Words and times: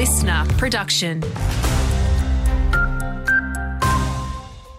listener 0.00 0.46
production. 0.56 1.20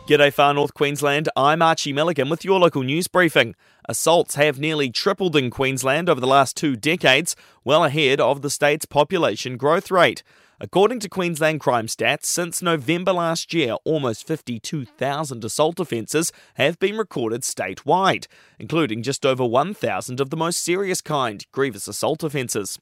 G'day, 0.08 0.34
Far 0.34 0.56
North 0.56 0.74
Queensland. 0.74 1.30
I'm 1.36 1.62
Archie 1.62 1.94
Milligan 1.94 2.28
with 2.28 2.44
your 2.44 2.60
local 2.60 2.82
news 2.82 3.08
briefing. 3.08 3.54
Assaults 3.88 4.34
have 4.34 4.60
nearly 4.60 4.90
tripled 4.90 5.36
in 5.36 5.52
Queensland 5.52 6.10
over 6.10 6.20
the 6.20 6.26
last 6.26 6.58
two 6.58 6.76
decades, 6.76 7.36
well 7.64 7.84
ahead 7.84 8.20
of 8.20 8.42
the 8.42 8.50
state's 8.50 8.86
population 8.86 9.58
growth 9.58 9.92
rate. 9.92 10.24
According 10.60 11.02
to 11.02 11.10
Queensland 11.10 11.60
Crime 11.60 11.86
Stats, 11.86 12.26
since 12.26 12.64
November 12.64 13.14
last 13.14 13.54
year, 13.54 13.76
almost 13.84 14.26
52,000 14.26 15.44
assault 15.44 15.80
offences 15.80 16.32
have 16.56 16.80
been 16.80 16.98
recorded 16.98 17.42
statewide, 17.42 18.26
including 18.58 19.04
just 19.04 19.24
over 19.24 19.46
1,000 19.46 20.20
of 20.20 20.32
the 20.32 20.38
most 20.38 20.64
serious 20.64 21.02
kind, 21.02 21.46
grievous 21.52 21.88
assault 21.88 22.24
offences. 22.24 22.80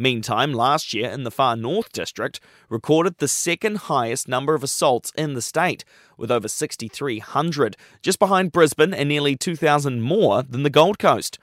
Meantime, 0.00 0.54
last 0.54 0.94
year 0.94 1.10
in 1.10 1.24
the 1.24 1.30
Far 1.30 1.56
North 1.56 1.92
District 1.92 2.40
recorded 2.70 3.18
the 3.18 3.28
second 3.28 3.76
highest 3.76 4.28
number 4.28 4.54
of 4.54 4.62
assaults 4.62 5.12
in 5.14 5.34
the 5.34 5.42
state, 5.42 5.84
with 6.16 6.30
over 6.30 6.48
6,300, 6.48 7.76
just 8.00 8.18
behind 8.18 8.50
Brisbane 8.50 8.94
and 8.94 9.10
nearly 9.10 9.36
2,000 9.36 10.00
more 10.00 10.42
than 10.42 10.62
the 10.62 10.70
Gold 10.70 10.98
Coast. 10.98 11.38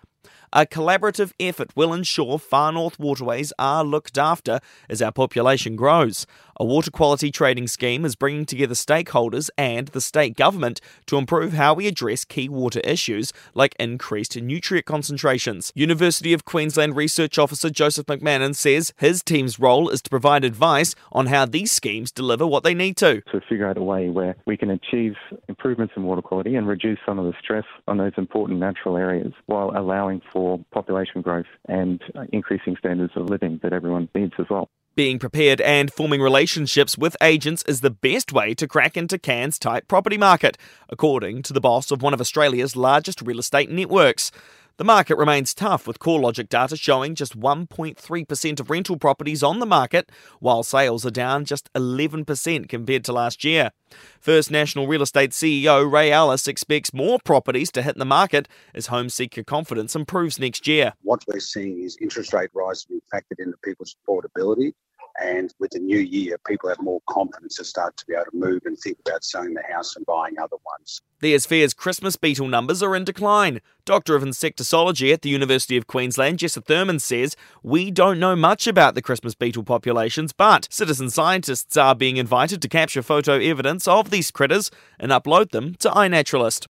A 0.52 0.66
collaborative 0.66 1.34
effort 1.40 1.76
will 1.76 1.94
ensure 1.94 2.40
far 2.40 2.72
north 2.72 2.98
waterways 2.98 3.54
are 3.60 3.84
looked 3.84 4.18
after 4.18 4.60
as 4.90 5.04
our 5.04 5.12
population 5.12 5.76
grows. 5.76 6.26
A 6.60 6.66
water 6.66 6.90
quality 6.90 7.30
trading 7.30 7.68
scheme 7.68 8.04
is 8.04 8.16
bringing 8.16 8.44
together 8.44 8.74
stakeholders 8.74 9.52
and 9.60 9.90
the 9.90 10.02
state 10.02 10.36
government 10.36 10.82
to 11.06 11.18
improve 11.18 11.54
how 11.54 11.76
we 11.76 11.86
address 11.86 12.26
key 12.26 12.50
water 12.50 12.80
issues 12.80 13.32
like 13.54 13.76
increased 13.80 14.36
nutrient 14.36 14.88
concentrations. 14.88 15.72
University 15.76 16.34
of 16.34 16.46
Queensland 16.46 16.96
Research 16.96 17.38
Officer 17.38 17.70
Joseph 17.70 18.08
McMahon 18.08 18.56
says 18.56 18.92
his 18.98 19.22
team's 19.22 19.60
role 19.60 19.90
is 19.90 20.02
to 20.02 20.10
provide 20.10 20.44
advice 20.44 20.96
on 21.12 21.28
how 21.28 21.46
these 21.46 21.72
schemes 21.72 22.12
deliver 22.12 22.48
what 22.48 22.64
they 22.64 22.74
need 22.74 22.98
to. 22.98 23.22
To 23.32 23.42
figure 23.48 23.70
out 23.70 23.78
a 23.78 23.84
way 23.84 24.10
where 24.10 24.36
we 24.48 24.58
can 24.58 24.72
achieve 24.72 25.14
improvements 25.48 25.94
in 25.96 26.06
water 26.06 26.24
quality 26.24 26.56
and 26.56 26.68
reduce 26.68 26.98
some 27.06 27.20
of 27.20 27.26
the 27.26 27.34
stress 27.40 27.66
on 27.88 27.98
those 27.98 28.14
important 28.18 28.60
natural 28.60 28.98
areas 28.98 29.32
while 29.46 29.72
allowing 29.78 30.24
for 30.34 30.60
population 30.72 31.22
growth 31.22 31.46
and 31.68 32.02
increasing 32.34 32.76
standards 32.80 33.14
of 33.16 33.30
living 33.30 33.60
that 33.62 33.74
everyone 33.74 34.10
needs 34.16 34.34
as 34.40 34.48
well. 34.50 34.72
Being 34.98 35.20
prepared 35.20 35.62
and 35.62 35.94
forming 35.94 36.24
relationships 36.24 36.98
with 36.98 37.16
agents 37.22 37.62
is 37.68 37.82
the 37.82 37.92
best 37.92 38.34
way 38.34 38.56
to 38.56 38.68
crack 38.68 38.98
into 38.98 39.20
Cairns' 39.20 39.60
tight 39.60 39.88
property 39.88 40.18
market, 40.18 40.58
according 40.90 41.44
to 41.44 41.54
the 41.54 41.62
boss 41.62 41.92
of 41.92 42.02
one 42.02 42.16
of 42.16 42.20
Australia's 42.20 42.76
largest 42.76 43.22
real 43.22 43.38
estate 43.38 43.70
networks. 43.70 44.32
The 44.78 44.84
market 44.84 45.20
remains 45.20 45.54
tough, 45.54 45.86
with 45.86 46.00
CoreLogic 46.00 46.50
data 46.50 46.76
showing 46.76 47.14
just 47.14 47.40
1.3% 47.40 48.60
of 48.60 48.70
rental 48.72 48.98
properties 48.98 49.44
on 49.44 49.60
the 49.60 49.68
market, 49.68 50.12
while 50.40 50.64
sales 50.64 51.06
are 51.06 51.12
down 51.12 51.46
just 51.46 51.72
11% 51.74 52.68
compared 52.68 53.04
to 53.04 53.14
last 53.14 53.44
year. 53.44 53.74
First 54.20 54.50
National 54.50 54.88
Real 54.88 55.04
Estate 55.04 55.30
CEO 55.30 55.92
Ray 55.92 56.12
Ellis 56.12 56.48
expects 56.48 56.92
more 56.92 57.20
properties 57.24 57.72
to 57.74 57.84
hit 57.84 57.98
the 57.98 58.06
market 58.06 58.48
as 58.74 58.88
home 58.88 59.10
seeker 59.10 59.44
confidence 59.44 59.96
improves 59.96 60.40
next 60.40 60.68
year. 60.68 60.94
What 61.04 61.24
we're 61.28 61.40
seeing 61.40 61.84
is 61.84 61.98
interest 62.02 62.34
rate 62.34 62.50
rise 62.56 62.86
being 62.86 63.02
factored 63.14 63.40
into 63.40 63.58
people's 63.64 63.96
affordability. 64.08 64.74
And 65.20 65.54
with 65.60 65.72
the 65.72 65.80
new 65.80 66.00
year, 66.00 66.38
people 66.46 66.70
have 66.70 66.82
more 66.82 67.02
confidence 67.08 67.56
to 67.56 67.64
start 67.64 67.98
to 67.98 68.06
be 68.06 68.14
able 68.14 68.26
to 68.26 68.38
move 68.38 68.62
and 68.66 68.78
think 68.78 68.98
about 69.06 69.24
selling 69.24 69.54
the 69.54 69.64
house 69.72 69.96
and 69.96 70.06
buying 70.06 70.38
other 70.40 70.58
ones. 70.66 71.02
There's 71.20 71.48
fears 71.48 71.74
Christmas 71.74 72.16
beetle 72.16 72.48
numbers 72.48 72.84
are 72.84 72.96
in 72.96 73.04
decline. 73.04 73.62
Doctor 73.86 74.16
of 74.16 74.24
Insectology 74.24 75.12
at 75.12 75.24
the 75.24 75.30
University 75.30 75.78
of 75.78 75.88
Queensland, 75.88 76.40
Jessa 76.40 76.64
Thurman 76.64 77.00
says, 77.00 77.36
We 77.64 77.90
don't 77.90 78.20
know 78.20 78.36
much 78.36 78.68
about 78.68 78.96
the 78.96 79.02
Christmas 79.02 79.34
beetle 79.34 79.64
populations, 79.64 80.34
but 80.34 80.68
citizen 80.70 81.10
scientists 81.10 81.78
are 81.78 81.96
being 81.96 82.18
invited 82.18 82.62
to 82.62 82.68
capture 82.68 83.02
photo 83.02 83.40
evidence 83.40 83.88
of 83.88 84.10
these 84.10 84.30
critters 84.30 84.70
and 85.00 85.12
upload 85.12 85.52
them 85.52 85.76
to 85.76 85.90
iNaturalist. 85.90 86.66